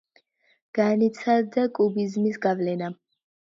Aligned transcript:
განიცადა 0.77 1.67
კუბიზმის 1.81 2.41
გავლენა. 2.47 2.91